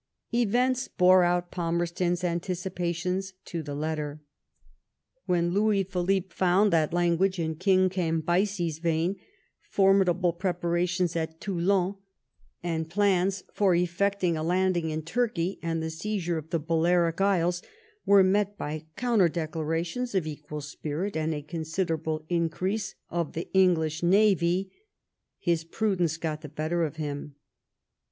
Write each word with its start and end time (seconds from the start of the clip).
Events 0.33 0.87
bore 0.87 1.23
out 1.23 1.51
Falmerston's 1.51 2.23
anticipations 2.23 3.33
to 3.45 3.61
the 3.61 3.75
letter. 3.75 4.19
When 5.27 5.51
Louis 5.51 5.83
Philippe 5.83 6.29
found 6.33 6.73
that 6.73 6.91
language 6.91 7.37
in 7.37 7.53
King 7.53 7.87
Cambyses' 7.87 8.79
vein, 8.79 9.17
formidable 9.61 10.33
preparations 10.33 11.15
at 11.15 11.39
Toulon, 11.39 11.97
and 12.63 12.89
plans 12.89 13.43
for 13.53 13.73
efiecting 13.75 14.35
a 14.35 14.41
landing 14.41 14.89
in 14.89 15.03
Turkey, 15.03 15.59
and 15.61 15.83
the 15.83 15.91
seizure 15.91 16.39
of 16.39 16.49
the 16.49 16.57
Balearic 16.59 17.21
Isles, 17.21 17.61
were 18.03 18.23
met 18.23 18.57
by 18.57 18.87
counter 18.95 19.29
decla 19.29 19.67
rations 19.67 20.15
of 20.15 20.25
equal 20.25 20.61
spirit 20.61 21.15
and 21.15 21.31
a 21.31 21.43
considerable 21.43 22.25
increase 22.27 22.95
of 23.11 23.33
the 23.33 23.53
English 23.53 24.01
navy, 24.01 24.71
his 25.37 25.63
prudence 25.63 26.17
got 26.17 26.41
the 26.41 26.49
better 26.49 26.83
of 26.85 26.95
him. 26.95 27.35